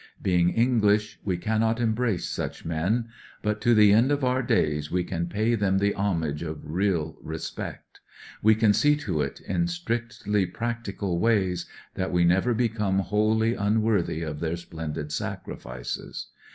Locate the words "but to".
3.43-3.75